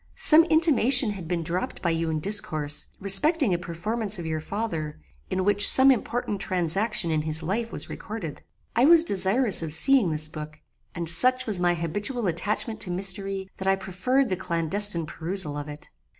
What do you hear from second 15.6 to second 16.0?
it.